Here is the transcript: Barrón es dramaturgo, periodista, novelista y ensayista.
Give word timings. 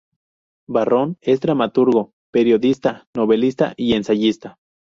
Barrón 0.67 1.19
es 1.21 1.41
dramaturgo, 1.41 2.11
periodista, 2.31 3.05
novelista 3.15 3.75
y 3.77 3.93
ensayista. 3.93 4.57